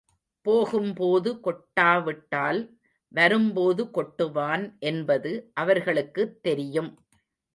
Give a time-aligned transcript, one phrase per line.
[0.45, 2.61] போகும் போது கொட்டாவிட்டால்,
[3.11, 5.31] வரும் போது கொட்டுவான் என்பது
[5.55, 6.91] அவர்களுக்குத் தெரியும்.